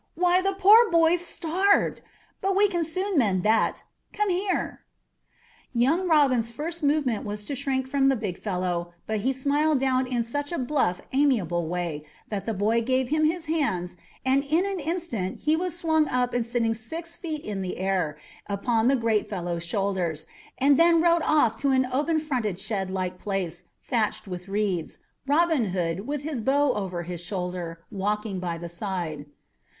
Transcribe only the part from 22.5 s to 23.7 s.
shed like place